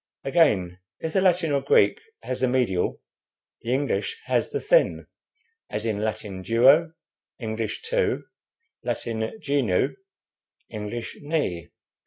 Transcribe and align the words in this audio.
Again, 0.23 0.79
if 0.99 1.13
the 1.13 1.21
Latin 1.21 1.51
or 1.51 1.61
Greek 1.61 1.99
has 2.23 2.41
the 2.41 2.47
medial, 2.47 3.01
the 3.61 3.71
English 3.71 4.19
has 4.25 4.49
the 4.49 4.59
thin, 4.59 5.05
as 5.69 5.85
in 5.85 5.99
Latin 6.01 6.41
'duo,' 6.41 6.93
English 7.37 7.83
'two,' 7.83 8.23
Latin 8.81 9.37
'genu,' 9.39 9.95
English 10.71 11.17
'knee.' 11.21 11.69